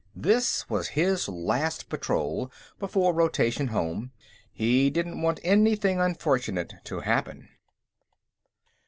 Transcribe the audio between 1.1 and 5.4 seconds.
last patrol before rotation home. He didn't want